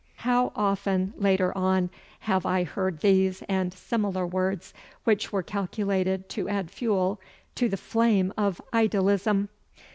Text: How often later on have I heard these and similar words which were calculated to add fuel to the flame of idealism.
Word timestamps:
How 0.25 0.51
often 0.55 1.13
later 1.15 1.55
on 1.55 1.91
have 2.21 2.43
I 2.43 2.63
heard 2.63 3.01
these 3.01 3.43
and 3.43 3.71
similar 3.71 4.25
words 4.25 4.73
which 5.03 5.31
were 5.31 5.43
calculated 5.43 6.27
to 6.29 6.49
add 6.49 6.71
fuel 6.71 7.21
to 7.53 7.69
the 7.69 7.77
flame 7.77 8.33
of 8.35 8.59
idealism. 8.73 9.49